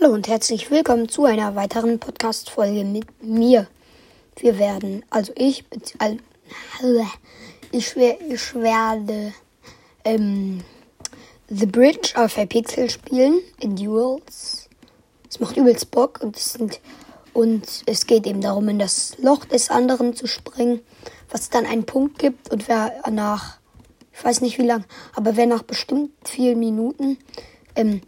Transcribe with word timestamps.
Hallo 0.00 0.14
und 0.14 0.28
herzlich 0.28 0.70
willkommen 0.70 1.10
zu 1.10 1.24
einer 1.24 1.56
weiteren 1.56 1.98
Podcast-Folge 1.98 2.84
mit 2.84 3.22
mir. 3.22 3.66
Wir 4.36 4.58
werden, 4.58 5.04
also 5.10 5.32
ich, 5.36 5.64
ich, 7.72 7.96
werde 7.96 9.34
ähm, 10.04 10.62
The 11.48 11.66
Bridge 11.66 12.12
auf 12.14 12.36
Pixel 12.48 12.88
spielen 12.88 13.40
in 13.58 13.76
Duels. 13.76 14.70
Es 15.28 15.38
macht 15.38 15.58
übelst 15.58 15.90
Bock 15.90 16.20
und 16.22 16.36
es, 16.36 16.54
sind, 16.54 16.80
und 17.34 17.82
es 17.84 18.06
geht 18.06 18.26
eben 18.26 18.40
darum, 18.40 18.68
in 18.70 18.78
das 18.78 19.18
Loch 19.18 19.44
des 19.44 19.68
anderen 19.68 20.16
zu 20.16 20.26
springen, 20.26 20.80
was 21.28 21.50
dann 21.50 21.66
einen 21.66 21.84
Punkt 21.84 22.18
gibt 22.18 22.50
und 22.50 22.68
wer 22.68 23.02
nach, 23.10 23.58
ich 24.14 24.24
weiß 24.24 24.40
nicht 24.40 24.58
wie 24.58 24.66
lang, 24.66 24.84
aber 25.14 25.36
wer 25.36 25.46
nach 25.46 25.62
bestimmt 25.62 26.12
vielen 26.24 26.58
Minuten 26.58 27.18
ähm, 27.76 28.00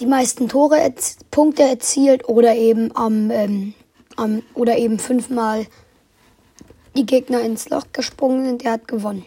die 0.00 0.06
meisten 0.06 0.48
Tore 0.48 0.78
erz 0.78 1.16
Punkte 1.30 1.62
erzielt 1.62 2.28
oder 2.28 2.54
eben 2.54 2.94
am, 2.96 3.30
ähm, 3.30 3.74
am 4.16 4.42
oder 4.54 4.78
eben 4.78 4.98
fünfmal 4.98 5.66
die 6.96 7.06
Gegner 7.06 7.40
ins 7.40 7.68
Loch 7.68 7.86
gesprungen 7.92 8.44
sind, 8.44 8.64
der 8.64 8.72
hat 8.72 8.88
gewonnen. 8.88 9.24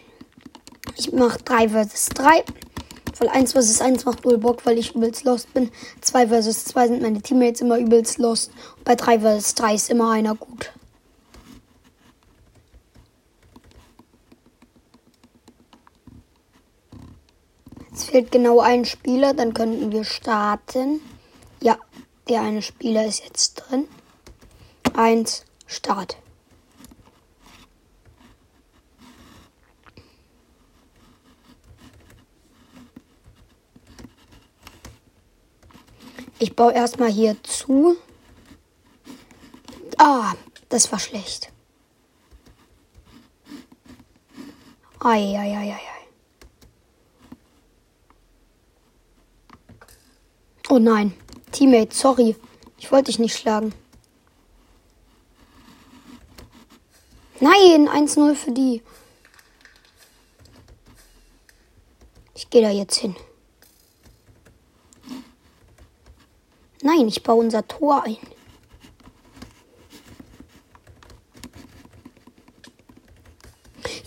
Ich 0.96 1.12
mache 1.12 1.38
3 1.42 1.68
vs 1.70 2.06
3. 2.14 2.44
Weil 3.18 3.28
1 3.28 3.52
vs 3.52 3.80
1 3.80 4.04
macht 4.04 4.24
null 4.24 4.38
Bock, 4.38 4.64
weil 4.66 4.78
ich 4.78 4.94
übelst 4.94 5.24
lost 5.24 5.52
bin. 5.54 5.70
2 6.00 6.28
vs 6.28 6.64
2 6.64 6.88
sind 6.88 7.02
meine 7.02 7.20
Teammates 7.20 7.60
immer 7.60 7.78
übelst 7.78 8.18
lost. 8.18 8.50
Und 8.76 8.84
bei 8.84 8.94
3 8.94 9.20
vs 9.20 9.54
3 9.54 9.74
ist 9.74 9.90
immer 9.90 10.10
einer 10.10 10.34
gut. 10.34 10.72
Es 17.94 18.04
fehlt 18.04 18.32
genau 18.32 18.60
ein 18.60 18.84
Spieler, 18.84 19.34
dann 19.34 19.52
könnten 19.52 19.92
wir 19.92 20.04
starten. 20.04 21.00
Ja, 21.60 21.78
der 22.28 22.40
eine 22.40 22.62
Spieler 22.62 23.06
ist 23.06 23.22
jetzt 23.22 23.54
drin. 23.54 23.86
Eins, 24.94 25.44
Start. 25.66 26.16
Ich 36.38 36.56
baue 36.56 36.72
erstmal 36.72 37.10
hier 37.10 37.42
zu. 37.42 37.96
Ah, 39.96 40.34
das 40.68 40.90
war 40.90 40.98
schlecht. 40.98 41.52
Eieieiei. 44.98 46.01
Oh 50.72 50.78
nein. 50.78 51.12
Teammate, 51.50 51.94
sorry. 51.94 52.34
Ich 52.78 52.90
wollte 52.90 53.10
dich 53.10 53.18
nicht 53.18 53.36
schlagen. 53.36 53.74
Nein, 57.40 57.90
1-0 57.90 58.34
für 58.34 58.52
die. 58.52 58.80
Ich 62.34 62.48
gehe 62.48 62.62
da 62.62 62.70
jetzt 62.70 62.96
hin. 62.96 63.14
Nein, 66.80 67.06
ich 67.06 67.22
baue 67.22 67.44
unser 67.44 67.68
Tor 67.68 68.04
ein. 68.04 68.16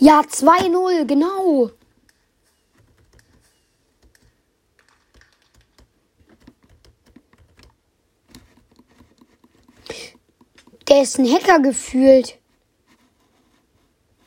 Ja, 0.00 0.22
2-0, 0.22 1.04
genau. 1.04 1.70
Der 10.96 11.02
ist 11.02 11.18
ein 11.18 11.30
Hacker 11.30 11.60
gefühlt. 11.60 12.38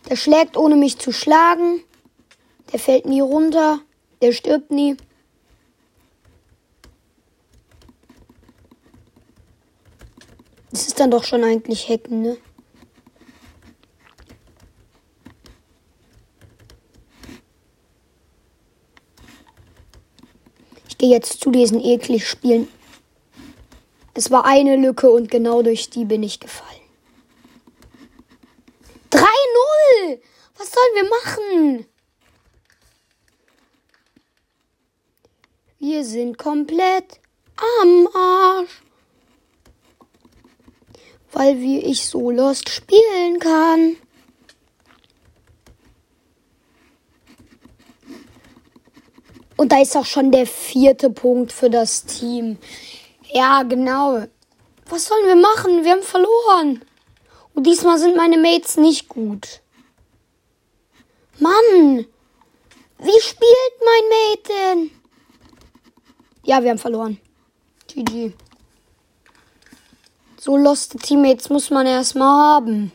Der 0.08 0.16
schlägt 0.16 0.56
ohne 0.56 0.76
mich 0.76 1.00
zu 1.00 1.12
schlagen. 1.12 1.84
Der 2.72 2.78
fällt 2.78 3.08
nie 3.08 3.22
runter. 3.22 3.80
Der 4.22 4.34
stirbt 4.34 4.70
nie. 4.70 4.96
Das 10.70 10.86
ist 10.86 11.00
dann 11.00 11.10
doch 11.10 11.24
schon 11.24 11.44
eigentlich 11.44 11.90
Hacken, 11.90 12.22
ne? 12.22 12.38
Ich 20.88 21.00
gehe 21.00 21.10
jetzt 21.10 21.42
zu 21.42 21.50
diesen 21.50 21.84
eklig 21.84 22.28
Spielen 22.28 22.68
es 24.20 24.30
war 24.32 24.44
eine 24.44 24.76
Lücke 24.76 25.10
und 25.10 25.32
genau 25.32 25.62
durch 25.62 25.90
die 25.90 26.04
bin 26.04 26.24
ich 26.24 26.42
gefallen. 26.42 26.82
3-0! 29.12 30.20
Was 30.58 30.72
sollen 30.74 30.96
wir 30.96 31.10
machen? 31.10 31.86
Wir 35.80 36.04
sind 36.04 36.38
komplett 36.38 37.22
am 37.82 38.10
Arsch. 38.14 38.82
Weil 41.32 41.62
wie 41.62 41.80
ich 41.80 42.06
so 42.06 42.30
Lost 42.30 42.68
spielen 42.68 43.40
kann. 43.40 43.96
Und 49.56 49.72
da 49.72 49.82
ist 49.82 49.96
auch 49.96 50.06
schon 50.06 50.30
der 50.32 50.46
vierte 50.46 51.10
Punkt 51.10 51.54
für 51.54 51.70
das 51.70 52.04
Team. 52.04 52.58
Ja, 53.32 53.64
genau. 53.64 54.26
Was 54.88 55.06
sollen 55.06 55.28
wir 55.28 55.36
machen? 55.36 55.84
Wir 55.84 55.92
haben 55.92 56.04
verloren. 56.04 56.84
Und 57.54 57.68
diesmal 57.68 58.00
sind 58.00 58.16
meine 58.16 58.38
Mates 58.38 58.78
nicht 58.78 59.08
gut. 59.08 59.62
Mann! 61.38 62.06
Wie 62.98 63.22
spielt 63.22 63.76
mein 63.80 64.10
Mate 64.10 64.54
denn? 64.76 64.92
Ja, 66.44 66.62
wir 66.64 66.72
haben 66.72 66.80
verloren. 66.80 67.20
GG. 67.88 68.34
So 70.38 70.58
loste 70.58 70.98
Teammates 70.98 71.50
muss 71.50 71.70
man 71.70 71.86
erstmal 71.86 72.56
haben. 72.56 72.92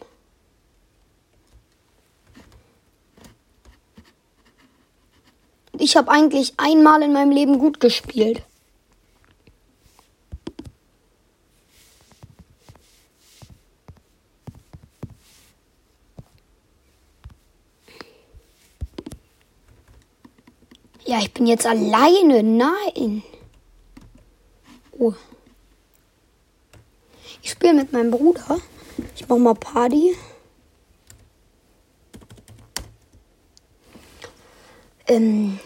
Ich 5.78 5.96
habe 5.96 6.10
eigentlich 6.10 6.54
einmal 6.56 7.02
in 7.02 7.12
meinem 7.12 7.30
Leben 7.30 7.58
gut 7.58 7.80
gespielt. 7.80 8.42
Ja, 21.06 21.18
ich 21.18 21.34
bin 21.34 21.46
jetzt 21.46 21.66
alleine. 21.66 22.42
Nein. 22.42 23.22
Oh. 24.92 25.12
Ich 27.42 27.50
spiele 27.50 27.74
mit 27.74 27.92
meinem 27.92 28.10
Bruder. 28.10 28.58
Ich 29.14 29.28
mach 29.28 29.36
mal 29.36 29.54
Party. 29.54 30.16
Ähm. 35.06 35.58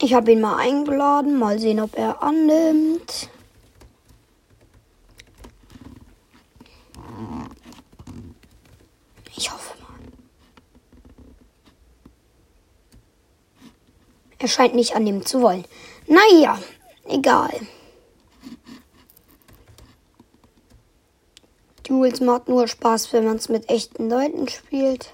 Ich 0.00 0.14
habe 0.14 0.30
ihn 0.30 0.40
mal 0.40 0.58
eingeladen. 0.58 1.40
Mal 1.40 1.58
sehen, 1.58 1.80
ob 1.80 1.98
er 1.98 2.22
annimmt. 2.22 3.30
Er 14.46 14.50
scheint 14.50 14.76
nicht 14.76 14.94
annehmen 14.94 15.26
zu 15.26 15.42
wollen. 15.42 15.64
Naja, 16.06 16.56
egal. 17.08 17.50
Duels 21.82 22.20
macht 22.20 22.46
nur 22.46 22.68
Spaß, 22.68 23.12
wenn 23.12 23.24
man 23.24 23.38
es 23.38 23.48
mit 23.48 23.68
echten 23.68 24.08
Leuten 24.08 24.46
spielt. 24.46 25.12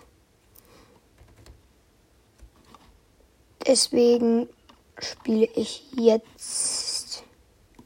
Deswegen 3.66 4.50
spiele 4.98 5.48
ich 5.54 5.86
jetzt 5.96 7.24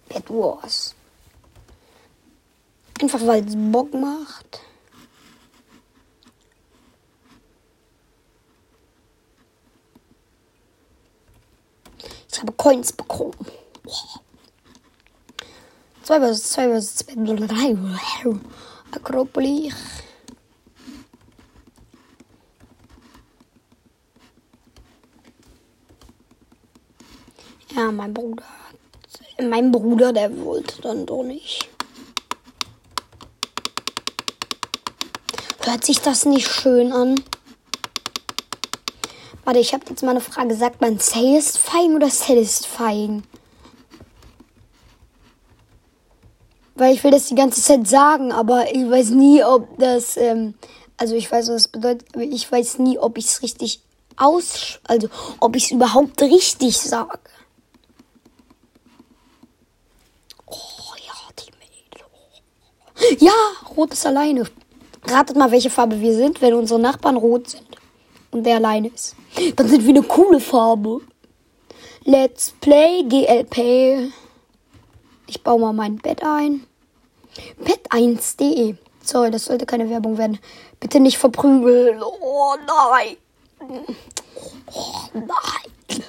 Bad 0.08 0.28
Wars. 0.28 0.96
Einfach 3.00 3.24
weil 3.24 3.46
es 3.46 3.54
Bock 3.56 3.94
macht. 3.94 4.62
Ich 12.36 12.42
habe 12.42 12.52
Coins 12.52 12.92
bekommen. 12.92 13.32
Zwei 16.02 16.18
2 16.18 16.34
vs 16.34 16.48
2 16.50 16.80
vs 16.80 17.04
drei. 17.46 17.76
Akropolis. 18.92 19.74
Ja, 27.74 27.90
mein 27.90 28.12
Bruder. 28.12 28.44
Mein 29.40 29.72
Bruder, 29.72 30.12
der 30.12 30.38
wollte 30.44 30.82
dann 30.82 31.06
doch 31.06 31.22
nicht. 31.22 31.70
Hört 35.62 35.84
sich 35.86 36.02
das 36.02 36.26
nicht 36.26 36.48
schön 36.48 36.92
an? 36.92 37.14
Warte, 39.46 39.60
ich 39.60 39.72
habe 39.72 39.84
jetzt 39.88 40.02
mal 40.02 40.10
eine 40.10 40.20
Frage. 40.20 40.56
Sagt 40.56 40.80
man 40.80 40.98
satisfying 40.98 41.94
oder 41.94 42.10
satisfying? 42.10 43.22
Weil 46.74 46.92
ich 46.92 47.04
will 47.04 47.12
das 47.12 47.26
die 47.26 47.36
ganze 47.36 47.62
Zeit 47.62 47.86
sagen, 47.86 48.32
aber 48.32 48.74
ich 48.74 48.90
weiß 48.90 49.10
nie, 49.10 49.44
ob 49.44 49.78
das, 49.78 50.16
ähm, 50.16 50.54
also 50.96 51.14
ich 51.14 51.30
weiß, 51.30 51.46
was 51.46 51.62
das 51.62 51.68
bedeutet, 51.68 52.08
aber 52.12 52.24
ich 52.24 52.50
weiß 52.50 52.80
nie, 52.80 52.98
ob 52.98 53.18
ich 53.18 53.26
es 53.26 53.40
richtig 53.40 53.80
aus, 54.16 54.80
also 54.82 55.08
ob 55.38 55.54
ich 55.54 55.66
es 55.66 55.70
überhaupt 55.70 56.20
richtig 56.22 56.76
sage. 56.76 57.20
Oh 60.44 60.96
ja, 61.06 61.14
die 61.38 61.52
Mädel. 61.52 63.20
Ja, 63.20 63.32
rot 63.76 63.92
ist 63.92 64.04
alleine. 64.04 64.42
Ratet 65.06 65.36
mal, 65.36 65.52
welche 65.52 65.70
Farbe 65.70 66.00
wir 66.00 66.16
sind, 66.16 66.42
wenn 66.42 66.54
unsere 66.54 66.80
Nachbarn 66.80 67.16
rot 67.16 67.50
sind 67.50 67.76
und 68.30 68.44
der 68.44 68.56
alleine 68.56 68.88
ist. 68.88 69.16
Dann 69.56 69.68
sind 69.68 69.84
wir 69.84 69.94
eine 69.94 70.02
coole 70.02 70.40
Farbe. 70.40 71.00
Let's 72.04 72.52
play 72.60 73.02
GLP. 73.02 74.12
Ich 75.26 75.42
baue 75.42 75.60
mal 75.60 75.72
mein 75.72 75.96
Bett 75.96 76.22
ein. 76.22 76.64
Bett1.de. 77.62 78.76
Sorry, 79.02 79.30
das 79.30 79.46
sollte 79.46 79.66
keine 79.66 79.90
Werbung 79.90 80.18
werden. 80.18 80.38
Bitte 80.80 81.00
nicht 81.00 81.18
verprügeln. 81.18 82.02
Oh 82.02 82.54
nein. 82.66 83.16
Oh 84.66 85.08
nein. 85.14 86.02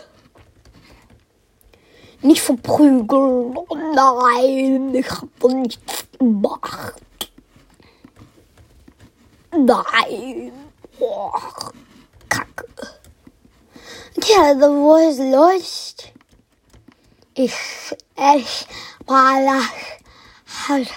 Nicht 2.21 2.41
verprügeln. 2.41 3.55
Oh 3.55 3.75
nein. 3.93 4.93
Ich 4.95 5.09
hab 5.09 5.39
doch 5.39 5.53
nichts 5.53 6.05
gemacht. 6.17 7.01
Nein. 9.51 10.51
Oh, 10.99 11.31
Kacke. 12.37 12.67
Tja, 14.19 14.55
wo 14.59 14.95
ist 14.95 15.19
Lust? 15.19 16.11
Ich, 17.33 17.53
ich, 18.35 18.67
mal, 19.07 19.61
halt. 20.67 20.89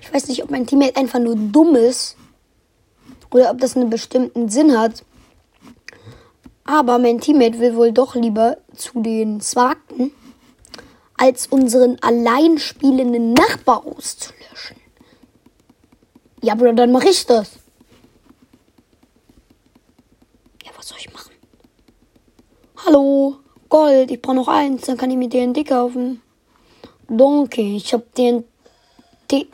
Ich 0.00 0.12
weiß 0.12 0.28
nicht, 0.28 0.42
ob 0.42 0.50
mein 0.50 0.66
Teammate 0.66 0.96
einfach 0.96 1.18
nur 1.18 1.34
dumm 1.34 1.74
ist 1.74 2.16
oder 3.32 3.50
ob 3.50 3.58
das 3.58 3.76
einen 3.76 3.90
bestimmten 3.90 4.48
Sinn 4.48 4.78
hat. 4.78 5.04
Aber 6.64 6.98
mein 6.98 7.20
Teammate 7.20 7.58
will 7.58 7.74
wohl 7.74 7.92
doch 7.92 8.14
lieber 8.14 8.58
zu 8.74 9.02
den 9.02 9.40
Swagten 9.40 10.12
als 11.16 11.46
unseren 11.46 11.98
allein 12.00 12.58
spielenden 12.58 13.32
Nachbar 13.32 13.84
auszulöschen. 13.84 14.83
Ja, 16.42 16.54
Bruder, 16.54 16.72
dann 16.72 16.92
mache 16.92 17.08
ich 17.08 17.24
das. 17.26 17.52
Ja, 20.64 20.70
was 20.76 20.88
soll 20.88 20.98
ich 20.98 21.12
machen? 21.12 21.32
Hallo, 22.84 23.36
Gold, 23.68 24.10
ich 24.10 24.20
brauche 24.20 24.36
noch 24.36 24.48
eins, 24.48 24.82
dann 24.82 24.96
kann 24.96 25.10
ich 25.10 25.16
mir 25.16 25.28
DND 25.28 25.66
kaufen. 25.66 26.22
Danke, 27.08 27.62
ich 27.62 27.92
hab 27.92 28.14
den... 28.14 28.44
D 29.30 29.48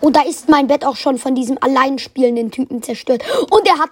und 0.00 0.14
da 0.14 0.22
ist 0.22 0.48
mein 0.48 0.68
Bett 0.68 0.84
auch 0.84 0.94
schon 0.94 1.18
von 1.18 1.34
diesem 1.34 1.58
allein 1.60 1.98
spielenden 1.98 2.50
Typen 2.50 2.82
zerstört. 2.82 3.24
Und 3.50 3.66
er 3.66 3.78
hat... 3.78 3.90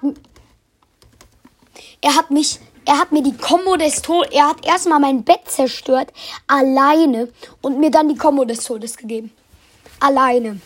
Er 2.00 2.14
hat 2.14 2.30
mich 2.30 2.60
er 2.86 2.98
hat 2.98 3.12
mir 3.12 3.22
die 3.22 3.36
Combo 3.36 3.76
des 3.76 4.02
Todes, 4.02 4.30
er 4.32 4.50
hat 4.50 4.64
erstmal 4.66 5.00
mein 5.00 5.24
Bett 5.24 5.40
zerstört, 5.46 6.12
alleine, 6.46 7.28
und 7.62 7.78
mir 7.78 7.90
dann 7.90 8.08
die 8.08 8.16
Combo 8.16 8.44
des 8.44 8.64
Todes 8.64 8.96
gegeben. 8.96 9.32
Alleine. 10.04 10.60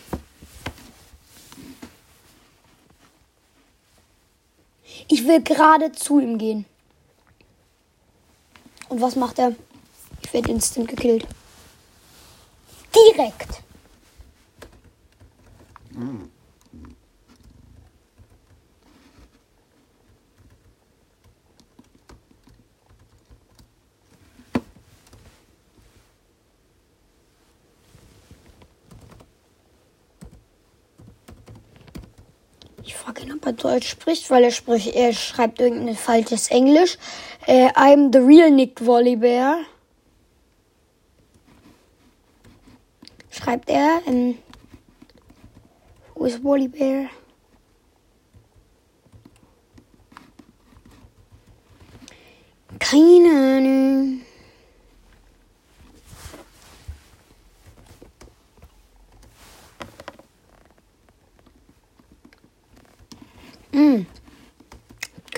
Ich 5.07 5.25
will 5.25 5.41
gerade 5.41 5.93
zu 5.93 6.19
ihm 6.19 6.37
gehen. 6.37 6.65
Und 8.89 8.99
was 8.99 9.15
macht 9.15 9.39
er? 9.39 9.55
Ich 10.23 10.33
werde 10.33 10.51
instant 10.51 10.89
gekillt. 10.89 11.25
Direkt. 12.93 13.63
Mhm. 15.91 16.28
Ich 32.89 32.95
frage 32.95 33.21
ihn, 33.21 33.31
ob 33.31 33.45
er 33.45 33.53
Deutsch 33.53 33.87
spricht, 33.87 34.31
weil 34.31 34.43
er 34.43 34.49
spricht, 34.49 34.95
er 34.95 35.13
schreibt 35.13 35.61
irgendein 35.61 35.95
falsches 35.95 36.49
Englisch. 36.49 36.97
Äh, 37.45 37.67
I'm 37.73 38.11
the 38.11 38.17
real 38.17 38.49
Nick 38.49 38.83
Volleybear. 38.83 39.59
Schreibt 43.29 43.69
er. 43.69 44.01
Ähm, 44.07 44.39
wo 46.15 46.25
ist 46.25 46.41
Volleybear? 46.41 47.11
Keine 52.79 53.29
Ahnung. 53.29 53.88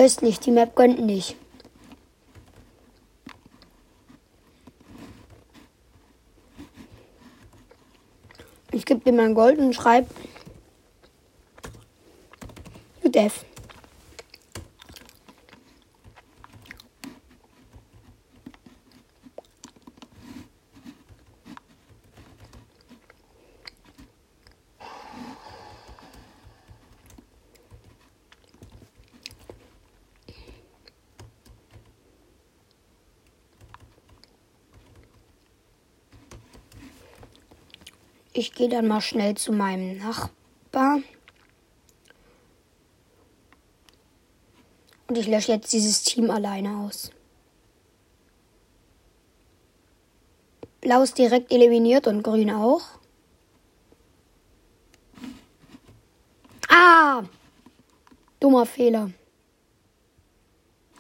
Köstlich, 0.02 0.40
die 0.40 0.50
Map 0.50 0.76
gönnt 0.76 1.00
nicht. 1.00 1.36
Ich 8.72 8.84
gebe 8.84 9.02
dir 9.02 9.14
mein 9.14 9.36
Gold 9.36 9.60
und 9.60 9.76
schreibe 9.76 10.08
Death. 13.04 13.46
Ich 38.34 38.54
gehe 38.54 38.70
dann 38.70 38.88
mal 38.88 39.02
schnell 39.02 39.36
zu 39.36 39.52
meinem 39.52 39.98
Nachbar. 39.98 41.02
Und 45.08 45.18
ich 45.18 45.28
lösche 45.28 45.52
jetzt 45.52 45.74
dieses 45.74 46.04
Team 46.04 46.32
alleine 46.32 46.78
aus. 46.78 47.12
Blau 50.80 51.02
ist 51.04 51.18
direkt 51.18 51.52
eliminiert 51.52 52.08
und 52.08 52.24
grün 52.24 52.52
auch. 52.52 52.82
Ah! 56.70 57.24
Dummer 58.40 58.66
Fehler. 58.66 59.12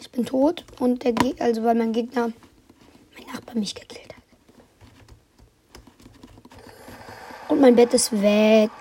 Ich 0.01 0.11
bin 0.11 0.25
tot 0.25 0.65
und 0.79 1.03
der 1.03 1.13
Gegner, 1.13 1.45
also 1.45 1.63
weil 1.63 1.75
mein 1.75 1.93
Gegner, 1.93 2.33
mein 3.17 3.27
Nachbar 3.33 3.55
mich 3.55 3.73
gekillt 3.73 4.13
hat. 4.13 4.21
Mein 7.62 7.75
Bett 7.75 7.94
ist 7.94 8.12
weg. 8.24 8.72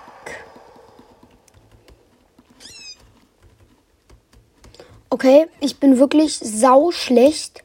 Okay, 5.07 5.45
ich 5.59 5.79
bin 5.79 5.99
wirklich 5.99 6.39
sau 6.39 6.89
schlecht. 6.89 7.61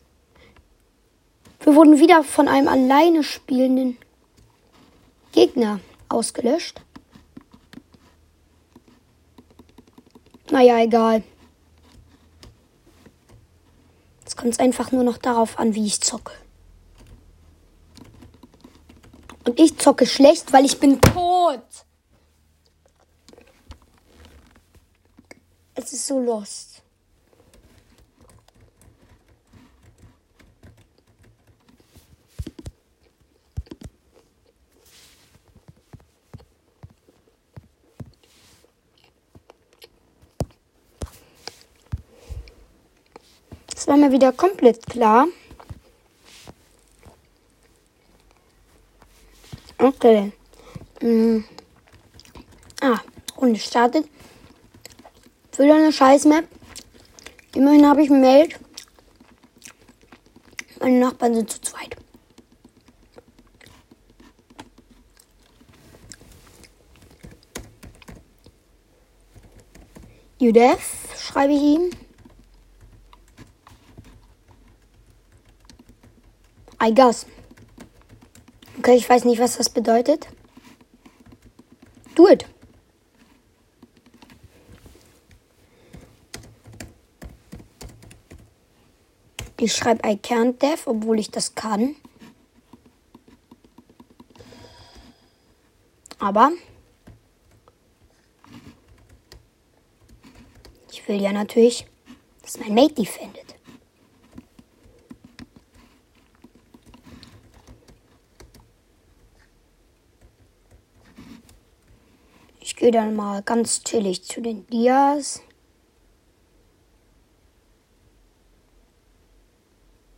Wir 1.60 1.74
wurden 1.74 1.98
wieder 2.00 2.22
von 2.22 2.48
einem 2.48 2.68
alleine 2.68 3.22
spielenden 3.22 3.96
Gegner 5.32 5.80
ausgelöscht. 6.10 6.82
Naja, 10.50 10.80
egal. 10.80 11.22
Jetzt 14.20 14.36
kommt 14.36 14.52
es 14.52 14.58
einfach 14.58 14.92
nur 14.92 15.02
noch 15.02 15.16
darauf 15.16 15.58
an, 15.58 15.74
wie 15.74 15.86
ich 15.86 16.02
zocke. 16.02 16.34
Und 19.46 19.60
ich 19.60 19.78
zocke 19.78 20.06
schlecht, 20.06 20.52
weil 20.52 20.64
ich 20.64 20.78
bin 20.80 21.00
tot. 21.00 21.62
Das 25.74 25.92
ist 25.92 26.06
so 26.06 26.18
lost. 26.18 26.76
War 43.86 43.96
mir 43.96 44.10
wieder 44.10 44.32
komplett 44.32 44.84
klar. 44.84 45.28
Okay. 49.78 50.32
Mhm. 51.02 51.44
Ah, 52.80 53.00
Runde 53.36 53.60
startet. 53.60 54.08
Wieder 55.58 55.74
eine 55.74 55.92
Scheiß-Map. 55.92 56.46
Immerhin 57.54 57.86
habe 57.86 58.02
ich 58.02 58.10
Meld. 58.10 58.58
Meine 60.80 61.00
Nachbarn 61.00 61.34
sind 61.34 61.50
zu 61.50 61.60
zweit. 61.62 61.96
Judef, 70.38 71.08
schreibe 71.18 71.54
ich 71.54 71.62
ihm. 71.62 71.90
I 76.82 76.94
guess. 76.94 77.24
Okay, 78.86 78.98
ich 78.98 79.08
weiß 79.10 79.24
nicht, 79.24 79.40
was 79.40 79.56
das 79.56 79.68
bedeutet. 79.68 80.28
Do 82.14 82.28
it. 82.28 82.46
Ich 89.58 89.74
schreibe 89.74 90.08
I 90.08 90.12
can't 90.12 90.62
dev, 90.62 90.86
obwohl 90.86 91.18
ich 91.18 91.32
das 91.32 91.56
kann. 91.56 91.96
Aber 96.20 96.52
ich 100.92 101.08
will 101.08 101.20
ja 101.20 101.32
natürlich, 101.32 101.88
dass 102.40 102.60
mein 102.60 102.72
Mate 102.72 102.94
defendet. 102.94 103.45
Ich 112.76 112.80
gehe 112.80 112.90
dann 112.90 113.16
mal 113.16 113.40
ganz 113.42 113.82
chillig 113.84 114.22
zu 114.24 114.42
den 114.42 114.66
Dias. 114.66 115.40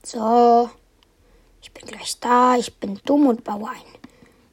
So, 0.05 0.69
ich 1.63 1.73
bin 1.73 1.87
gleich 1.87 2.19
da. 2.19 2.57
Ich 2.57 2.75
bin 2.81 3.01
dumm 3.05 3.29
und 3.29 3.45
baue 3.45 3.69
ein 3.69 3.77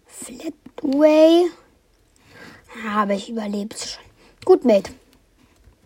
Flatway. 0.05 1.49
Aber 2.87 3.13
ich 3.13 3.27
überlebe 3.31 3.73
es 3.73 3.93
schon. 3.93 4.03
Gut, 4.45 4.63
Mate. 4.65 4.93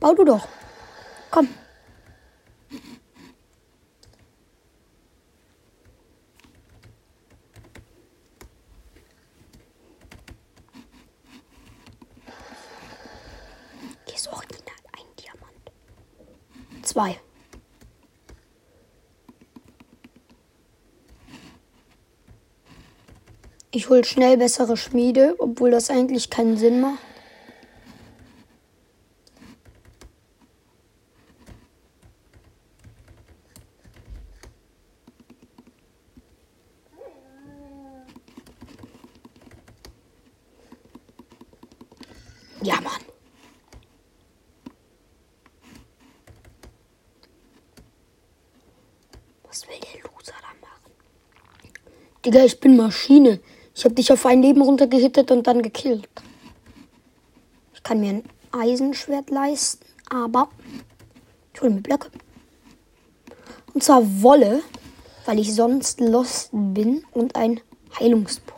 Bau 0.02 0.14
du 0.14 0.26
doch. 0.26 0.46
Komm. 1.32 1.48
Hier 14.06 14.16
ist 14.16 14.28
original 14.28 14.76
ein 14.98 15.06
Diamant. 15.20 15.72
Zwei. 17.00 17.18
Ich 23.72 23.88
hol 23.88 24.04
schnell 24.04 24.36
bessere 24.36 24.76
Schmiede, 24.76 25.36
obwohl 25.38 25.72
das 25.72 25.90
eigentlich 25.90 26.30
keinen 26.30 26.58
Sinn 26.58 26.82
macht. 26.82 27.00
Ja, 42.62 42.82
Mann. 42.82 43.00
Was 49.50 49.68
will 49.68 49.80
der 49.80 50.02
Loser 50.04 50.36
da 50.42 50.54
machen? 50.62 50.92
Digga, 52.30 52.46
ich 52.46 52.60
bin 52.60 52.78
Maschine. 52.78 53.40
Ich 53.74 53.84
habe 53.86 53.96
dich 53.96 54.12
auf 54.12 54.24
ein 54.28 54.44
Leben 54.44 54.62
runtergehittet 54.62 55.32
und 55.32 55.48
dann 55.48 55.64
gekillt. 55.64 56.08
Ich 57.74 57.82
kann 57.82 58.02
mir 58.02 58.10
ein 58.10 58.24
Eisenschwert 58.52 59.32
leisten, 59.32 59.84
aber 60.12 60.48
ich 61.56 61.60
hole 61.60 61.72
mir 61.72 61.82
Blöcke. 61.82 62.12
Und 63.74 63.84
zwar 63.84 64.04
Wolle, 64.22 64.62
weil 65.26 65.40
ich 65.40 65.56
sonst 65.56 66.02
lost 66.02 66.52
bin 66.52 67.04
und 67.14 67.36
ein 67.36 67.62
Heilungspol. 68.00 68.49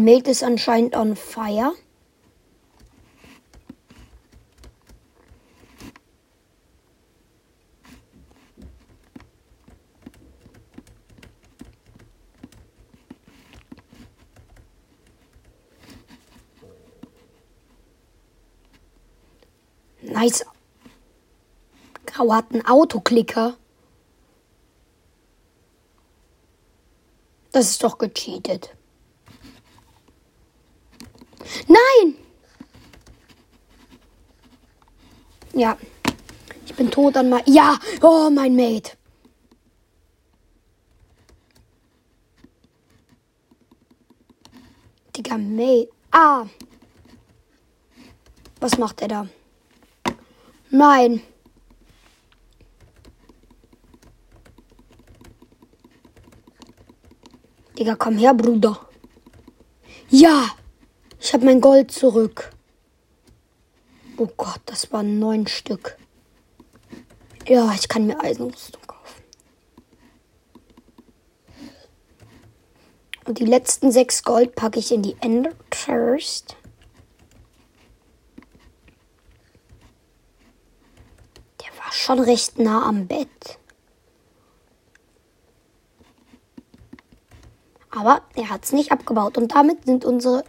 Mein 0.00 0.14
Mate 0.14 0.30
ist 0.30 0.42
anscheinend 0.42 0.96
on 0.96 1.14
fire. 1.14 1.74
Nice. 20.00 20.46
Grau 22.06 22.32
hat 22.32 22.46
einen 22.52 22.64
Autoklicker. 22.64 23.58
Das 27.52 27.68
ist 27.68 27.84
doch 27.84 27.98
gecheatet. 27.98 28.74
Nein! 31.66 32.16
Ja. 35.60 35.76
Ich 36.64 36.74
bin 36.74 36.90
tot 36.90 37.18
an 37.18 37.28
mein. 37.28 37.42
Ja! 37.44 37.78
Oh, 38.00 38.30
mein 38.30 38.56
Mate. 38.56 38.92
Digga, 45.14 45.36
Mate. 45.36 45.90
Ah! 46.12 46.46
Was 48.58 48.78
macht 48.78 49.02
er 49.02 49.08
da? 49.08 49.28
Nein. 50.70 51.20
Digga, 57.78 57.96
komm 57.96 58.16
her, 58.16 58.32
Bruder. 58.32 58.88
Ja! 60.08 60.46
Ich 61.20 61.34
habe 61.34 61.44
mein 61.44 61.60
Gold 61.60 61.90
zurück. 61.90 62.50
Oh 64.20 64.28
Gott, 64.36 64.60
das 64.66 64.92
waren 64.92 65.18
neun 65.18 65.46
Stück. 65.46 65.96
Ja, 67.48 67.72
ich 67.72 67.88
kann 67.88 68.06
mir 68.06 68.20
Eisenrüstung 68.20 68.82
kaufen. 68.86 69.22
Und 73.24 73.38
die 73.38 73.46
letzten 73.46 73.90
sechs 73.90 74.22
Gold 74.22 74.54
packe 74.54 74.78
ich 74.78 74.92
in 74.92 75.00
die 75.00 75.16
Ender 75.22 75.54
Chest. 75.70 76.54
Der 81.62 81.82
war 81.82 81.90
schon 81.90 82.20
recht 82.20 82.58
nah 82.58 82.86
am 82.86 83.06
Bett. 83.06 83.58
Aber 87.88 88.20
er 88.34 88.50
hat 88.50 88.64
es 88.64 88.72
nicht 88.72 88.92
abgebaut. 88.92 89.38
Und 89.38 89.54
damit 89.54 89.86
sind 89.86 90.04
unsere 90.04 90.44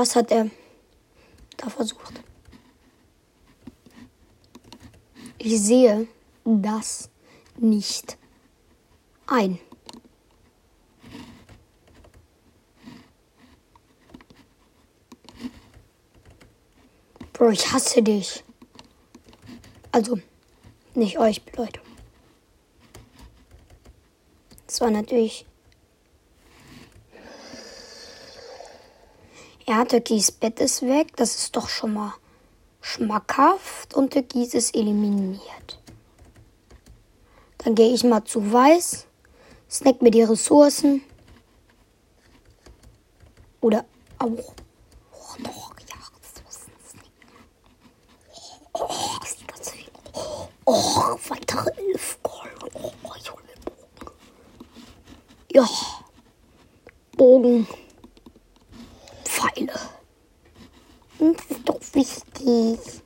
Was 0.00 0.16
hat 0.16 0.30
er 0.30 0.48
da 1.58 1.68
versucht? 1.68 2.22
Ich 5.36 5.60
sehe 5.60 6.08
das 6.42 7.10
nicht 7.58 8.16
ein. 9.26 9.58
Bro, 17.34 17.50
ich 17.50 17.70
hasse 17.70 18.00
dich. 18.02 18.42
Also, 19.92 20.18
nicht 20.94 21.18
euch, 21.18 21.42
Leute. 21.58 21.80
Das 24.66 24.80
war 24.80 24.90
natürlich. 24.90 25.44
Ja, 29.70 29.84
Türkis 29.84 30.32
Bett 30.32 30.58
ist 30.58 30.82
weg. 30.82 31.14
Das 31.14 31.36
ist 31.36 31.54
doch 31.54 31.68
schon 31.68 31.94
mal 31.94 32.14
schmackhaft. 32.80 33.94
Und 33.94 34.12
Türkis 34.12 34.52
ist 34.52 34.74
eliminiert. 34.74 35.78
Dann 37.58 37.76
gehe 37.76 37.94
ich 37.94 38.02
mal 38.02 38.24
zu 38.24 38.52
Weiß. 38.52 39.06
Snack 39.70 40.02
mir 40.02 40.10
die 40.10 40.22
Ressourcen. 40.22 41.02
Oder 43.60 43.84
auch. 44.18 44.26
Oh, 44.26 45.36
doch, 45.38 45.72
ja, 45.88 46.00
Ressourcen 46.18 46.72
snacken. 46.84 47.30
Oh, 48.72 48.88
das 49.20 49.30
ist 49.30 49.46
ganz 49.46 49.70
viel. 49.70 49.90
Oh, 50.64 51.16
weitere 51.28 51.70
elf 51.76 52.18
Gold. 52.24 52.74
Oh, 52.74 52.90
ich 53.16 53.32
hole 53.32 53.44
den 53.44 53.62
Bogen. 53.64 54.16
Ja. 55.52 55.68
Bogen. 57.16 57.68
Pfeile. 59.40 59.72
Das 61.18 61.46
ist 61.48 61.68
doch 61.68 61.80
wichtig. 61.92 63.02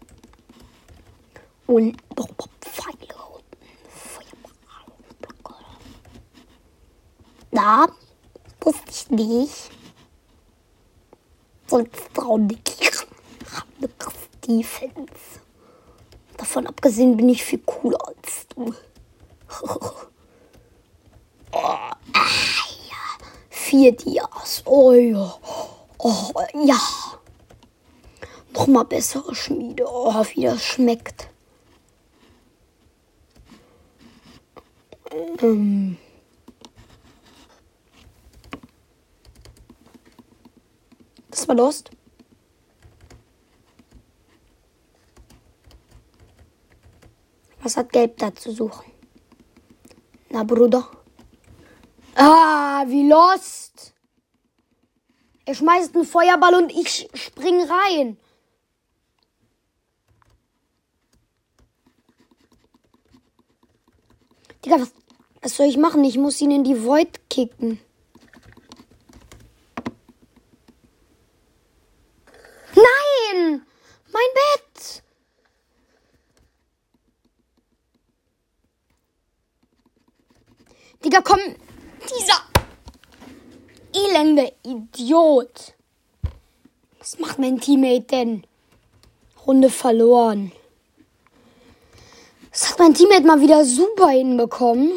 Und 1.67 2.15
paar 2.17 2.27
Pfeile. 2.61 3.15
Na, 7.53 7.87
wusste 8.61 8.91
ich 8.91 9.11
nicht. 9.11 9.71
Sonst 11.69 11.93
trauen 12.13 12.49
die 12.49 12.57
Kieren. 12.57 13.09
Hab 13.55 13.81
ne 13.81 13.89
Defense. 14.47 15.41
Davon 16.37 16.67
abgesehen 16.67 17.17
bin 17.17 17.29
ich 17.29 17.45
viel 17.45 17.61
cooler 17.61 17.99
als 18.09 18.49
du. 18.49 18.75
oh, 21.53 21.53
ah, 21.53 21.97
ja. 22.13 23.27
Vier 23.49 23.93
Dias. 23.93 24.63
Oh 24.67 24.93
ja. 24.93 25.39
Oh 25.99 26.31
ja. 26.55 26.81
Nochmal 28.53 28.85
bessere 28.85 29.35
Schmiede. 29.35 29.85
Oh, 29.89 30.25
wie 30.33 30.43
das 30.43 30.63
schmeckt. 30.63 31.29
Ähm. 35.41 35.99
Das 41.31 41.49
war 41.49 41.57
Lost. 41.57 41.91
Was 47.61 47.77
hat 47.77 47.93
Gelb 47.93 48.19
da 48.19 48.35
zu 48.35 48.53
suchen? 48.53 48.93
Na, 50.31 50.45
Bruder. 50.45 50.89
Ah, 52.15 52.85
wie 52.87 53.09
Lost. 53.09 53.94
Er 55.47 55.55
schmeißt 55.55 55.95
einen 55.95 56.05
Feuerball 56.05 56.55
und 56.55 56.71
ich 56.73 57.09
spring 57.15 57.61
rein. 57.63 58.17
Digga, 64.65 64.81
was, 64.81 64.93
was 65.43 65.57
soll 65.57 65.67
ich 65.67 65.77
machen? 65.77 66.03
Ich 66.05 66.17
muss 66.17 66.41
ihn 66.41 66.51
in 66.51 66.65
die 66.65 66.85
Void 66.85 67.29
kicken. 67.29 67.79
Digga, 81.05 81.21
komm. 81.21 81.39
Dieser 82.01 82.54
elende 83.95 84.53
Idiot. 84.65 85.75
Was 86.99 87.19
macht 87.19 87.39
mein 87.39 87.61
Teammate 87.61 88.03
denn? 88.03 88.45
Runde 89.47 89.71
verloren. 89.71 90.53
Das 92.51 92.71
hat 92.71 92.79
mein 92.79 92.95
Teammate 92.95 93.27
mal 93.27 93.41
wieder 93.41 93.65
super 93.65 94.09
hinbekommen. 94.09 94.93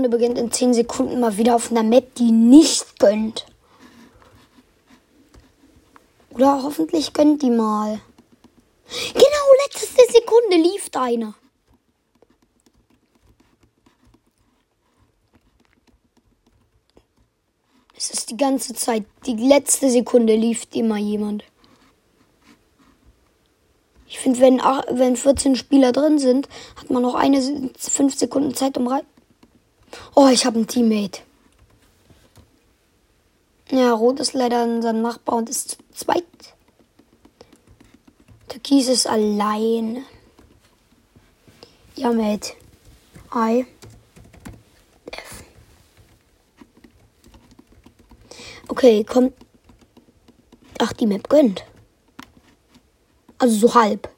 Runde 0.00 0.16
beginnt 0.16 0.38
in 0.38 0.50
10 0.50 0.72
Sekunden 0.72 1.20
mal 1.20 1.36
wieder 1.36 1.54
auf 1.54 1.70
einer 1.70 1.82
Map, 1.82 2.14
die 2.14 2.32
nicht 2.32 2.98
gönnt. 2.98 3.44
Oder 6.30 6.62
hoffentlich 6.62 7.12
gönnt 7.12 7.42
die 7.42 7.50
mal. 7.50 8.00
Genau, 9.12 9.46
letzte 9.66 10.02
Sekunde 10.10 10.56
lief 10.56 10.88
einer. 10.94 11.34
Es 17.94 18.10
ist 18.10 18.30
die 18.30 18.38
ganze 18.38 18.72
Zeit, 18.72 19.04
die 19.26 19.36
letzte 19.36 19.90
Sekunde 19.90 20.34
lief 20.34 20.66
immer 20.72 20.96
jemand. 20.96 21.44
Ich 24.08 24.18
finde, 24.18 24.40
wenn, 24.40 24.58
wenn 24.58 25.16
14 25.16 25.56
Spieler 25.56 25.92
drin 25.92 26.18
sind, 26.18 26.48
hat 26.76 26.88
man 26.88 27.02
noch 27.02 27.14
eine 27.14 27.42
5 27.76 28.14
Sekunden 28.14 28.54
Zeit, 28.54 28.78
um 28.78 28.86
rein. 28.86 29.04
Oh, 30.14 30.28
ich 30.28 30.44
habe 30.44 30.56
einen 30.56 30.66
Teammate. 30.66 31.22
Ja, 33.70 33.92
Rot 33.92 34.18
ist 34.18 34.32
leider 34.32 34.64
unser 34.64 34.92
Nachbar 34.92 35.36
und 35.36 35.48
ist 35.48 35.70
zu 35.70 35.76
zweit. 35.94 36.24
Türkis 38.48 38.88
ist 38.88 39.06
allein. 39.06 40.04
Ja, 41.94 42.12
Mate. 42.12 42.54
I. 43.32 43.64
F. 45.12 45.44
Okay, 48.66 49.04
kommt. 49.04 49.34
Ach, 50.80 50.92
die 50.92 51.06
Map 51.06 51.28
gönnt. 51.28 51.64
Also 53.38 53.68
so 53.68 53.74
halb. 53.74 54.08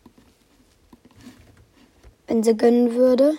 Wenn 2.27 2.43
sie 2.43 2.57
gönnen 2.57 2.95
würde. 2.95 3.35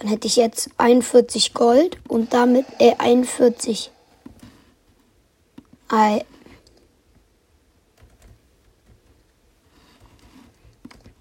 Dann 0.00 0.08
hätte 0.08 0.26
ich 0.26 0.36
jetzt 0.36 0.70
41 0.78 1.52
Gold 1.52 1.98
und 2.08 2.32
damit 2.32 2.66
äh, 2.78 2.94
41 2.98 3.90
Ei. 5.88 6.24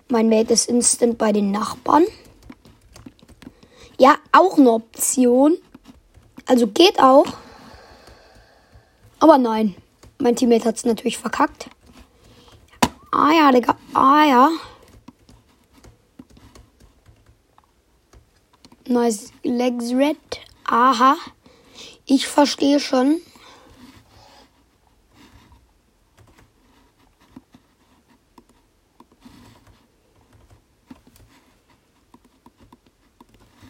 Mein 0.08 0.30
Mate 0.30 0.54
ist 0.54 0.70
instant 0.70 1.18
bei 1.18 1.32
den 1.32 1.52
Nachbarn. 1.52 2.06
Ja, 3.98 4.16
auch 4.32 4.58
eine 4.58 4.72
Option. 4.72 5.58
Also 6.46 6.68
geht 6.68 7.00
auch. 7.00 7.26
Aber 9.20 9.38
nein. 9.38 9.76
Mein 10.20 10.36
Teammate 10.36 10.66
hat 10.66 10.78
es 10.78 10.86
natürlich 10.86 11.18
verkackt. 11.18 11.70
Ah 13.12 13.32
ja, 13.32 13.52
Digga. 13.52 13.76
Ah 13.94 14.24
ja. 14.24 14.50
Nice 18.90 19.32
Legs 19.44 19.92
Red. 19.94 20.18
Aha. 20.66 21.16
Ich 22.08 22.28
verstehe 22.28 22.80
schon. 22.80 23.22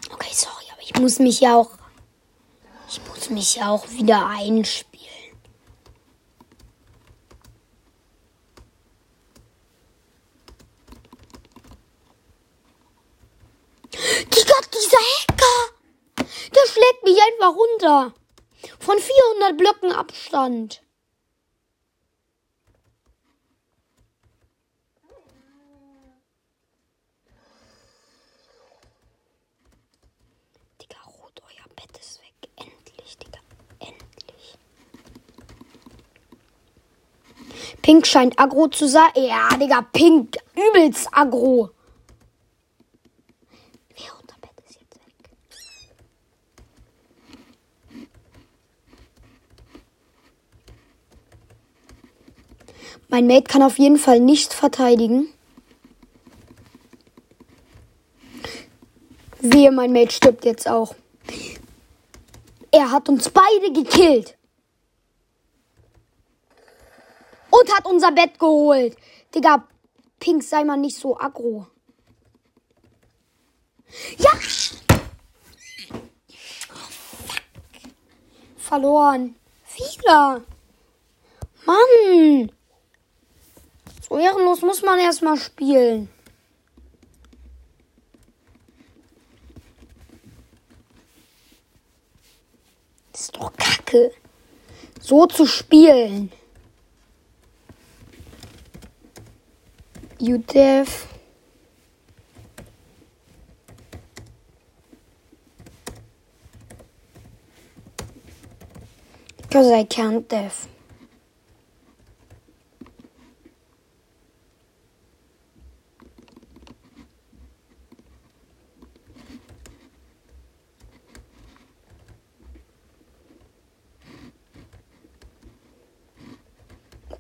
Okay, 0.09 0.29
sorry, 0.31 0.53
aber 0.71 0.81
ich 0.81 0.95
muss 0.97 1.19
mich 1.19 1.41
ja 1.41 1.57
auch. 1.57 1.71
Ich 2.87 3.01
muss 3.05 3.29
mich 3.29 3.55
ja 3.57 3.71
auch 3.71 3.89
wieder 3.89 4.25
einspielen. 4.25 5.09
Dieser 14.99 15.33
Hacker! 15.33 15.73
Der 16.17 16.71
schlägt 16.71 17.03
mich 17.03 17.17
einfach 17.21 17.55
runter. 17.55 18.13
Von 18.79 18.97
400 18.97 19.57
Blöcken 19.57 19.91
Abstand. 19.91 20.81
Digga, 30.81 30.97
Rot, 31.05 31.41
euer 31.43 31.75
Bett 31.75 31.97
ist 31.99 32.19
weg. 32.21 32.49
Endlich, 32.57 33.17
Digga. 33.17 33.39
Endlich. 33.79 34.57
Pink 37.81 38.05
scheint 38.07 38.37
aggro 38.39 38.67
zu 38.67 38.87
sein. 38.87 39.11
Ja, 39.15 39.49
Digga, 39.57 39.81
Pink. 39.93 40.37
Übelst 40.55 41.07
aggro. 41.11 41.71
Mein 53.19 53.27
Mate 53.27 53.51
kann 53.51 53.63
auf 53.63 53.77
jeden 53.77 53.97
Fall 53.97 54.21
nicht 54.21 54.53
verteidigen. 54.53 55.27
Wehe, 59.41 59.73
mein 59.73 59.91
Mate 59.91 60.13
stirbt 60.13 60.45
jetzt 60.45 60.69
auch. 60.69 60.95
Er 62.71 62.91
hat 62.91 63.09
uns 63.09 63.29
beide 63.29 63.73
gekillt. 63.73 64.37
Und 67.49 67.75
hat 67.75 67.85
unser 67.87 68.13
Bett 68.13 68.39
geholt. 68.39 68.95
Digga, 69.35 69.67
Pink, 70.21 70.41
sei 70.41 70.63
mal 70.63 70.77
nicht 70.77 70.97
so 70.97 71.19
aggro. 71.19 71.67
Ja! 74.17 74.31
Verloren. 78.55 79.35
Wieder. 79.75 80.41
Mann. 81.65 82.49
So 84.09 84.17
ehrenlos 84.17 84.63
muss 84.63 84.81
man 84.81 84.97
erstmal 84.97 85.37
spielen. 85.37 86.09
Ist 93.13 93.35
doch 93.35 93.53
kacke. 93.55 94.11
So 94.99 95.27
zu 95.27 95.45
spielen. 95.45 96.31
You 100.17 100.39
deaf. 100.39 101.07
Because 109.37 109.71
I 109.71 109.83
can't 109.83 110.27
deaf. 110.27 110.67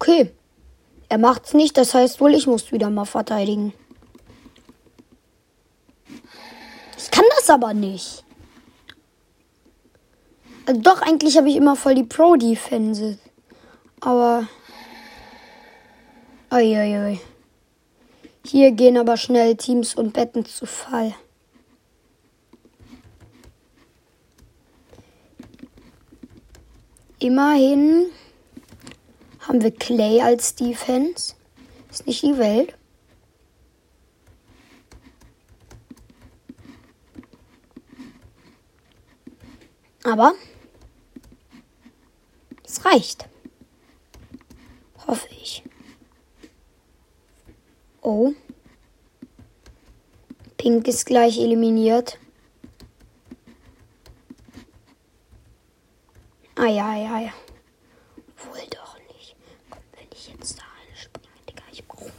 Okay. 0.09 0.31
Er 1.09 1.17
macht's 1.17 1.55
nicht, 1.55 1.75
das 1.75 1.95
heißt 1.95 2.21
wohl, 2.21 2.35
ich 2.35 2.45
muss 2.45 2.71
wieder 2.71 2.91
mal 2.91 3.05
verteidigen. 3.05 3.73
Ich 6.97 7.09
kann 7.09 7.25
das 7.35 7.49
aber 7.49 7.73
nicht. 7.73 8.23
Also 10.67 10.81
doch, 10.81 11.01
eigentlich 11.01 11.35
habe 11.35 11.49
ich 11.49 11.55
immer 11.55 11.75
voll 11.75 11.95
die 11.95 12.03
Pro-Defense. 12.03 13.17
Aber. 14.01 14.47
Uiuiui. 16.51 17.19
Hier 18.45 18.71
gehen 18.71 18.97
aber 18.97 19.17
schnell 19.17 19.55
Teams 19.55 19.95
und 19.95 20.13
Betten 20.13 20.45
zu 20.45 20.67
Fall. 20.67 21.15
Immerhin 27.17 28.07
haben 29.49 29.61
wir 29.61 29.71
Clay 29.71 30.21
als 30.21 30.55
Defense. 30.55 31.33
Ist 31.91 32.07
nicht 32.07 32.23
die 32.23 32.37
Welt. 32.37 32.77
Aber 40.03 40.33
es 42.63 42.85
reicht. 42.85 43.27
Hoffe 45.07 45.27
ich. 45.31 45.63
Oh. 48.01 48.33
Pink 50.57 50.87
ist 50.87 51.05
gleich 51.05 51.39
eliminiert. 51.39 52.17
Ah 56.55 56.67
ja, 56.67 56.95
ja, 56.95 57.19
ja. 57.19 57.33
Wohl 58.37 58.67
doch 58.69 58.97
nicht. 59.13 59.35
Komm, 59.69 59.81
wenn 59.93 60.07
ich 60.13 60.27
jetzt 60.27 60.57
da 60.57 60.63
einspringe, 60.89 61.27
Digga, 61.47 61.63
ich 61.71 61.87
brauche 61.87 62.11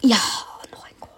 Ja, 0.00 0.20
noch 0.70 0.84
ein 0.84 0.94
Goal. 1.00 1.10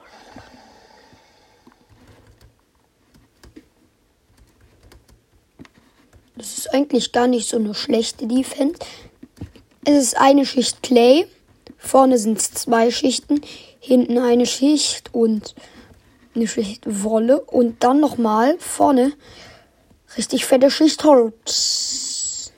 Das 6.36 6.56
ist 6.56 6.72
eigentlich 6.72 7.12
gar 7.12 7.26
nicht 7.26 7.48
so 7.48 7.56
eine 7.56 7.74
schlechte 7.74 8.26
Defense. 8.26 8.78
Es 9.84 9.96
ist 9.96 10.16
eine 10.16 10.46
Schicht 10.46 10.82
Clay. 10.82 11.26
Vorne 11.76 12.18
sind 12.18 12.38
es 12.38 12.52
zwei 12.52 12.90
Schichten. 12.90 13.42
Hinten 13.80 14.18
eine 14.18 14.46
Schicht 14.46 15.12
und 15.14 15.54
eine 16.34 16.46
Schicht 16.46 16.84
Wolle. 16.86 17.40
Und 17.42 17.82
dann 17.82 18.00
nochmal 18.00 18.58
vorne 18.58 19.12
richtig 20.16 20.46
fette 20.46 20.70
Schicht 20.70 21.04
Holz. 21.04 22.52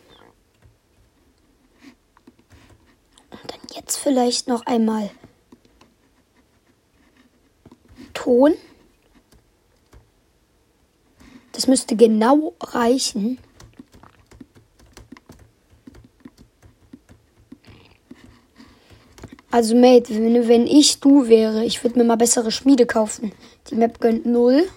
Und 3.31 3.41
dann 3.51 3.61
jetzt 3.75 3.97
vielleicht 3.97 4.47
noch 4.47 4.67
einmal 4.67 5.11
Ton. 8.23 8.55
Das 11.51 11.67
müsste 11.67 11.97
genau 11.97 12.55
reichen. 12.61 13.39
Also, 19.51 19.75
Mate, 19.75 20.15
wenn, 20.15 20.49
wenn 20.49 20.67
ich 20.69 21.01
du 21.01 21.27
wäre, 21.27 21.65
ich 21.65 21.83
würde 21.83 21.99
mir 21.99 22.05
mal 22.05 22.17
bessere 22.17 22.53
Schmiede 22.53 22.87
kaufen. 22.87 23.33
Die 23.69 23.75
Map 23.75 24.01
gönnt 24.01 24.25
null. 24.25 24.69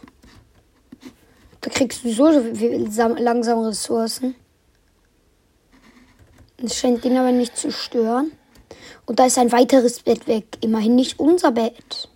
Da 1.61 1.69
kriegst 1.69 2.03
du 2.03 2.11
so 2.11 2.31
viel 2.55 2.89
langsame 3.19 3.67
Ressourcen. 3.67 4.33
Das 6.57 6.75
scheint 6.75 7.03
den 7.03 7.15
aber 7.15 7.31
nicht 7.31 7.55
zu 7.55 7.71
stören. 7.71 8.31
Und 9.05 9.19
da 9.19 9.27
ist 9.27 9.37
ein 9.37 9.51
weiteres 9.51 9.99
Bett 9.99 10.27
weg. 10.27 10.45
Immerhin 10.61 10.95
nicht 10.95 11.19
unser 11.19 11.51
Bett. 11.51 12.09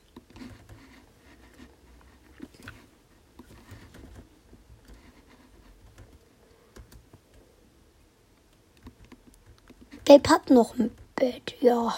Gelb 10.10 10.28
hat 10.28 10.50
noch 10.50 10.76
ein 10.76 10.90
Bett, 11.14 11.54
ja. 11.62 11.94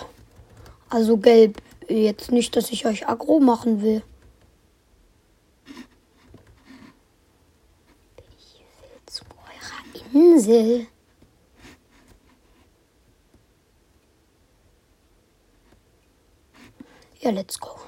Also 0.89 1.15
gelb. 1.15 1.61
Jetzt 1.87 2.29
nicht, 2.29 2.53
dass 2.57 2.69
ich 2.69 2.85
euch 2.85 3.07
aggro 3.07 3.39
machen 3.39 3.81
will. 3.81 4.03
Ich 8.37 8.59
will 8.81 8.99
zu 9.05 9.23
eurer 9.23 10.13
Insel. 10.13 10.87
Ja, 17.21 17.31
let's 17.31 17.57
go. 17.57 17.81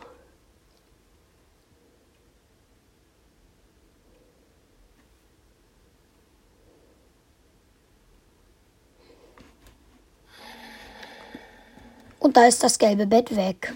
Da 12.34 12.48
ist 12.48 12.64
das 12.64 12.80
gelbe 12.80 13.06
Bett 13.06 13.36
weg. 13.36 13.74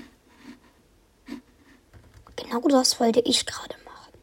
Genau 2.36 2.67
das 2.67 3.00
wollte 3.00 3.20
ich 3.20 3.46
gerade 3.46 3.76
machen. 3.86 4.13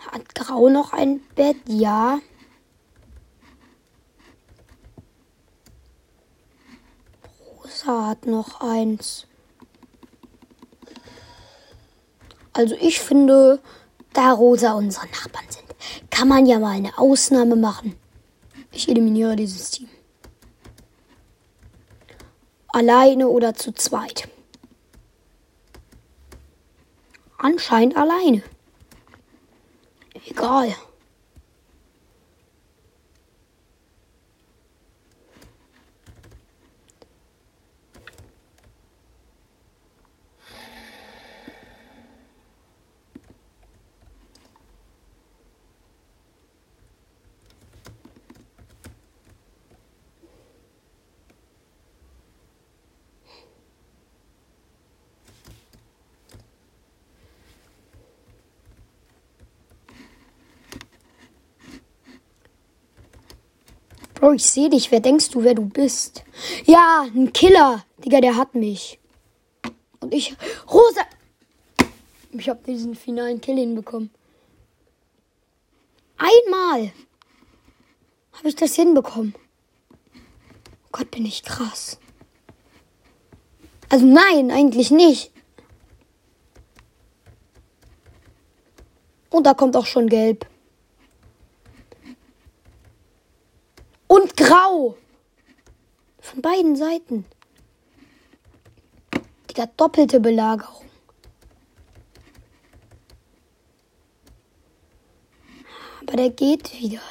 Hat 0.00 0.34
Grau 0.34 0.68
noch 0.68 0.92
ein 0.92 1.20
Bett? 1.36 1.56
Ja. 1.66 2.18
Rosa 7.62 8.08
hat 8.08 8.26
noch 8.26 8.60
eins. 8.60 9.26
Also 12.52 12.74
ich 12.80 12.98
finde, 12.98 13.62
da 14.12 14.32
Rosa 14.32 14.72
unsere 14.72 15.06
Nachbarn 15.06 15.46
sind, 15.48 15.66
kann 16.10 16.26
man 16.26 16.46
ja 16.46 16.58
mal 16.58 16.72
eine 16.76 16.98
Ausnahme 16.98 17.54
machen. 17.54 17.94
Ich 18.72 18.88
eliminiere 18.88 19.36
dieses 19.36 19.70
Team. 19.70 19.88
Alleine 22.68 23.28
oder 23.28 23.54
zu 23.54 23.72
zweit. 23.72 24.28
anscheinend 27.38 27.96
alleine. 27.96 28.42
Egal. 30.26 30.74
Bro, 64.28 64.34
ich 64.34 64.44
sehe 64.44 64.68
dich. 64.68 64.92
Wer 64.92 65.00
denkst 65.00 65.30
du, 65.30 65.42
wer 65.42 65.54
du 65.54 65.64
bist? 65.64 66.22
Ja, 66.66 67.06
ein 67.14 67.32
Killer. 67.32 67.82
Digga, 68.04 68.20
der 68.20 68.36
hat 68.36 68.54
mich. 68.54 68.98
Und 70.00 70.12
ich. 70.12 70.36
Rosa! 70.70 71.00
Ich 72.32 72.46
hab 72.50 72.62
diesen 72.64 72.94
finalen 72.94 73.40
Kill 73.40 73.56
hinbekommen. 73.56 74.10
Einmal 76.18 76.92
habe 78.34 78.48
ich 78.50 78.54
das 78.54 78.74
hinbekommen. 78.74 79.34
Gott, 80.92 81.10
bin 81.10 81.24
ich 81.24 81.42
krass. 81.42 81.98
Also 83.88 84.04
nein, 84.04 84.50
eigentlich 84.50 84.90
nicht. 84.90 85.32
Und 89.30 89.46
da 89.46 89.54
kommt 89.54 89.74
auch 89.74 89.86
schon 89.86 90.06
gelb. 90.06 90.46
Und 94.08 94.36
grau. 94.36 94.96
Von 96.20 96.42
beiden 96.42 96.76
Seiten. 96.76 97.24
Digga, 99.48 99.66
doppelte 99.76 100.18
Belagerung. 100.18 100.88
Aber 106.00 106.16
der 106.16 106.30
geht 106.30 106.72
wieder. 106.72 107.02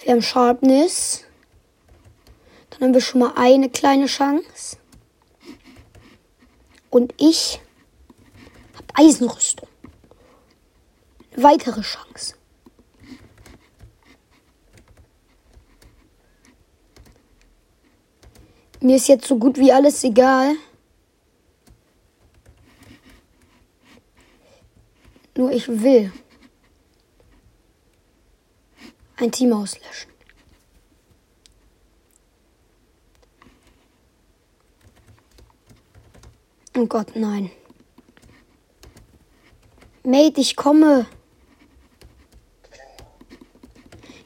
Wir 0.00 0.12
haben 0.12 0.22
Sharpness. 0.22 1.24
Dann 2.70 2.80
haben 2.80 2.94
wir 2.94 3.00
schon 3.00 3.20
mal 3.20 3.32
eine 3.36 3.70
kleine 3.70 4.06
Chance. 4.06 4.78
Und 6.90 7.14
ich 7.18 7.60
habe 8.74 8.86
Eisenrüstung. 8.94 9.68
Eine 11.32 11.42
weitere 11.44 11.82
Chance. 11.82 12.34
Mir 18.80 18.96
ist 18.96 19.08
jetzt 19.08 19.26
so 19.26 19.38
gut 19.38 19.58
wie 19.58 19.72
alles 19.72 20.02
egal. 20.04 20.56
Nur 25.36 25.52
ich 25.52 25.68
will 25.68 26.12
ein 29.16 29.30
Team 29.30 29.52
auslöschen. 29.52 30.10
Oh 36.76 36.86
Gott, 36.86 37.14
nein. 37.14 37.50
Mate, 40.02 40.40
ich 40.40 40.56
komme. 40.56 41.06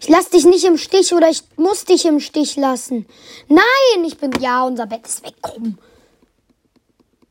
Ich 0.00 0.03
lass 0.14 0.30
dich 0.30 0.44
nicht 0.44 0.64
im 0.64 0.78
Stich 0.78 1.12
oder 1.12 1.28
ich 1.28 1.42
muss 1.56 1.84
dich 1.86 2.04
im 2.04 2.20
Stich 2.20 2.54
lassen. 2.54 3.06
Nein, 3.48 4.04
ich 4.04 4.16
bin. 4.18 4.30
Ja, 4.40 4.64
unser 4.64 4.86
Bett 4.86 5.04
ist 5.06 5.24
weg. 5.24 5.34
Komm. 5.42 5.76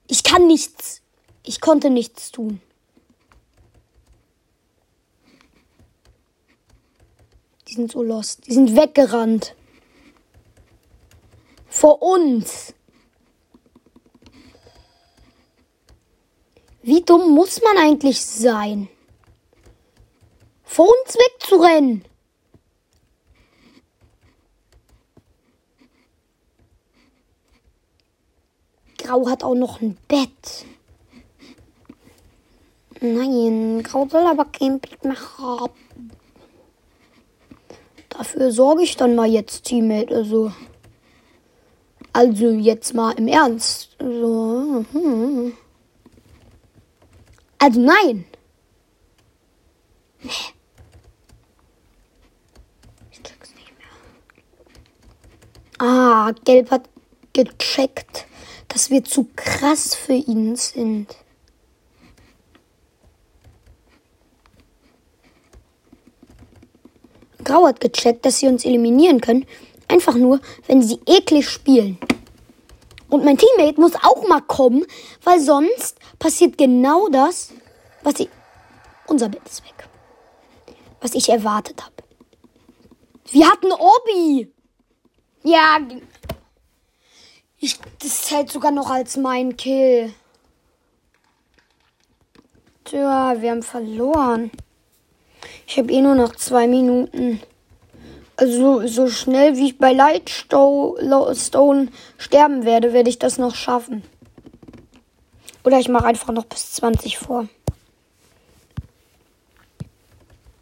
Ich 0.08 0.24
kann 0.24 0.48
nichts. 0.48 1.02
Ich 1.46 1.62
konnte 1.62 1.90
nichts 1.90 2.32
tun. 2.32 2.62
Die 7.68 7.74
sind 7.74 7.92
so 7.92 8.04
lost. 8.04 8.48
Die 8.48 8.54
sind 8.54 8.76
weggerannt. 8.76 9.56
Vor 11.68 12.02
uns. 12.02 12.74
Wie 16.82 17.02
dumm 17.02 17.34
muss 17.34 17.62
man 17.62 17.78
eigentlich 17.78 18.24
sein? 18.26 18.90
Vor 20.66 20.88
uns 20.88 21.16
wegzurennen. 21.16 22.04
Grau 29.04 29.28
hat 29.30 29.44
auch 29.44 29.54
noch 29.56 29.82
ein 29.82 29.98
Bett. 30.08 30.66
Nein, 33.02 33.84
Grau 33.84 34.08
soll 34.08 34.26
aber 34.26 34.46
kein 34.46 34.80
Bett 34.80 35.04
mehr 35.04 35.38
haben. 35.38 35.74
Dafür 38.10 38.52
sorge 38.52 38.84
ich 38.84 38.96
dann 38.96 39.16
mal 39.16 39.28
jetzt, 39.28 39.66
Teammate. 39.66 40.16
Also, 40.16 40.54
also 42.14 42.50
jetzt 42.50 42.94
mal 42.94 43.12
im 43.12 43.28
Ernst. 43.28 43.98
So. 44.00 44.86
Hm. 44.94 45.54
Also 47.60 47.80
nein. 47.82 48.26
Ich 53.12 53.22
check's 53.22 53.54
nicht 53.56 53.74
mehr. 53.78 53.88
Ah, 55.80 56.32
Gelb 56.46 56.72
hat 56.72 56.90
gecheckt 57.34 58.28
dass 58.74 58.90
wir 58.90 59.04
zu 59.04 59.28
krass 59.36 59.94
für 59.94 60.14
ihn 60.14 60.56
sind. 60.56 61.16
Grau 67.44 67.68
hat 67.68 67.80
gecheckt, 67.80 68.26
dass 68.26 68.40
sie 68.40 68.48
uns 68.48 68.66
eliminieren 68.66 69.22
können, 69.22 69.46
einfach 69.88 70.16
nur, 70.16 70.40
wenn 70.66 70.82
sie 70.82 71.00
eklig 71.06 71.48
spielen. 71.48 72.00
Und 73.10 73.24
mein 73.24 73.38
Teammate 73.38 73.80
muss 73.80 73.94
auch 73.96 74.28
mal 74.28 74.42
kommen, 74.42 74.86
weil 75.24 75.40
sonst 75.40 76.00
passiert 76.18 76.58
genau 76.58 77.10
das, 77.10 77.52
was 78.02 78.20
ich. 78.20 78.30
Unser 79.06 79.30
Bett 79.30 79.42
ist 79.46 79.64
weg. 79.66 79.88
Was 81.00 81.14
ich 81.14 81.30
erwartet 81.30 81.84
habe. 81.84 81.94
Wir 83.30 83.48
hatten 83.48 83.72
Obi. 83.72 84.52
Ja, 85.44 85.78
ich, 87.64 87.80
das 88.00 88.24
zählt 88.24 88.52
sogar 88.52 88.72
noch 88.72 88.90
als 88.90 89.16
mein 89.16 89.56
Kill. 89.56 90.14
Tja, 92.84 93.42
wir 93.42 93.52
haben 93.52 93.64
verloren. 93.64 94.52
Ich 95.66 95.78
habe 95.78 95.92
eh 95.92 96.02
nur 96.02 96.16
noch 96.16 96.36
zwei 96.36 96.68
Minuten. 96.68 97.42
Also 98.36 98.86
so 98.88 99.08
schnell 99.08 99.56
wie 99.56 99.68
ich 99.68 99.78
bei 99.78 99.94
Lightstone 99.94 100.98
sterben 102.18 102.66
werde, 102.66 102.92
werde 102.92 103.10
ich 103.10 103.20
das 103.20 103.38
noch 103.38 103.56
schaffen. 103.56 104.04
Oder 105.64 105.80
ich 105.80 105.88
mache 105.88 106.06
einfach 106.06 106.34
noch 106.34 106.46
bis 106.46 106.74
20 106.74 107.18
vor. 107.18 107.48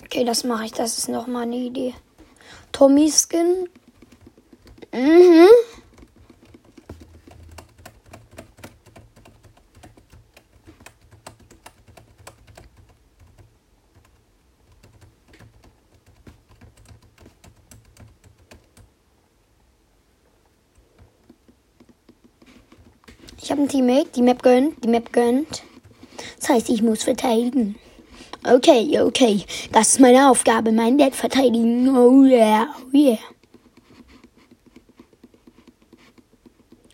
Okay, 0.04 0.24
das 0.24 0.44
mache 0.44 0.66
ich. 0.66 0.72
Das 0.74 1.00
ist 1.00 1.10
noch 1.10 1.26
mal 1.26 1.44
eine 1.44 1.56
Idee. 1.56 1.96
Tommy 2.72 3.10
Skin. 3.12 3.68
Mhm. 4.94 5.48
Ein 23.62 23.70
Teammate, 23.70 24.10
die 24.16 24.22
Map 24.22 24.44
gönnt, 24.44 24.84
die 24.84 24.88
Map 24.88 25.14
gönnt. 25.14 25.64
Das 26.40 26.50
heißt, 26.50 26.70
ich 26.70 26.82
muss 26.82 27.04
verteidigen. 27.04 27.76
Okay, 28.44 29.00
okay. 29.00 29.44
Das 29.72 29.90
ist 29.90 30.00
meine 30.00 30.30
Aufgabe, 30.30 30.72
mein 30.72 30.98
Dad 30.98 31.16
verteidigen. 31.16 31.96
Oh 31.96 32.24
yeah, 32.24 32.68
oh 32.88 32.98
yeah. 32.98 33.20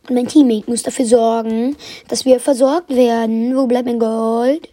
Und 0.10 0.16
mein 0.16 0.28
Teammate 0.28 0.70
muss 0.70 0.84
dafür 0.84 1.06
sorgen, 1.06 1.76
dass 2.08 2.26
wir 2.26 2.40
versorgt 2.40 2.90
werden. 2.90 3.56
Wo 3.56 3.66
bleibt 3.68 3.88
mein 3.88 4.00
Gold? 4.00 4.70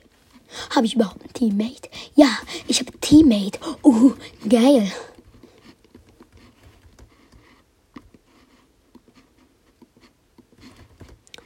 Habe 0.74 0.86
ich 0.86 0.94
überhaupt 0.94 1.24
ein 1.24 1.32
Teammate? 1.32 1.88
Ja, 2.14 2.28
ich 2.68 2.80
habe 2.80 2.92
ein 2.92 3.00
Teammate. 3.00 3.58
Uh, 3.82 4.12
geil. 4.48 4.90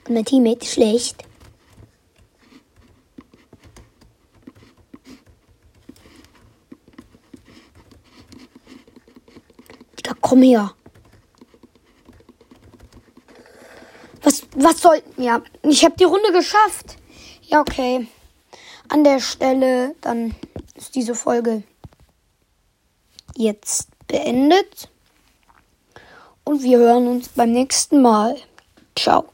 Mein 0.09 0.25
Teammate 0.25 0.64
ist 0.64 0.73
schlecht. 0.73 1.23
Digga, 9.99 10.14
komm 10.21 10.42
her. 10.42 10.75
Was, 14.23 14.42
was 14.57 14.81
soll... 14.81 15.03
Ja, 15.18 15.42
ich 15.62 15.85
habe 15.85 15.97
die 15.97 16.05
Runde 16.05 16.33
geschafft. 16.33 16.97
Ja, 17.42 17.61
okay. 17.61 18.09
An 18.88 19.05
der 19.05 19.21
Stelle 19.21 19.94
dann 20.01 20.35
ist 20.75 20.94
diese 20.94 21.14
Folge 21.14 21.62
jetzt 23.37 23.88
beendet. 24.07 24.88
Und 26.44 26.62
wir 26.62 26.79
hören 26.79 27.09
uns 27.09 27.29
beim 27.29 27.53
nächsten 27.53 28.01
Mal. 28.01 28.37
Ciao. 28.97 29.27